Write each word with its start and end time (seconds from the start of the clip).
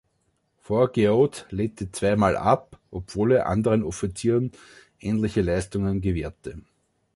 Fourgeoud 0.57 1.45
lehnte 1.51 1.91
zweimal 1.91 2.35
ab, 2.35 2.79
obwohl 2.89 3.33
er 3.33 3.45
anderen 3.45 3.83
Offizieren 3.83 4.51
ähnliche 4.99 5.41
Leistungen 5.43 6.01
gewährte. 6.01 6.59